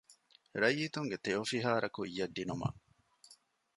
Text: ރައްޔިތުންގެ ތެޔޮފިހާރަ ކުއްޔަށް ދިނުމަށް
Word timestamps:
ރައްޔިތުންގެ 0.61 1.17
ތެޔޮފިހާރަ 1.25 1.87
ކުއްޔަށް 1.95 2.33
ދިނުމަށް 2.35 2.79